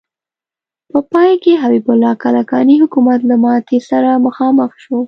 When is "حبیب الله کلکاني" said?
1.61-2.75